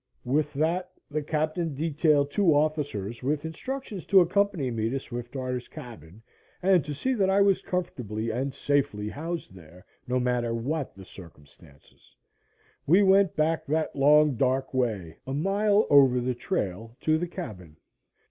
With 0.25 0.51
that 0.53 0.89
the 1.11 1.21
captain 1.21 1.75
detailed 1.75 2.31
two 2.31 2.55
officers 2.55 3.21
with 3.21 3.45
instructions 3.45 4.03
to 4.07 4.19
accompany 4.19 4.71
me 4.71 4.89
to 4.89 4.99
Swiftwater's 4.99 5.67
cabin 5.67 6.23
and 6.63 6.83
to 6.85 6.95
see 6.95 7.13
that 7.13 7.29
I 7.29 7.39
was 7.41 7.61
comfortably 7.61 8.31
and 8.31 8.51
safely 8.51 9.09
housed 9.09 9.53
there, 9.53 9.85
no 10.07 10.19
matter 10.19 10.55
what 10.55 10.95
the 10.95 11.05
circumstances. 11.05 12.15
We 12.87 13.03
went 13.03 13.35
back 13.35 13.67
that 13.67 13.95
long, 13.95 14.37
dark 14.37 14.73
way, 14.73 15.19
a 15.27 15.35
mile 15.35 15.85
over 15.91 16.19
the 16.19 16.33
trail 16.33 16.97
to 17.01 17.19
the 17.19 17.27
cabin. 17.27 17.77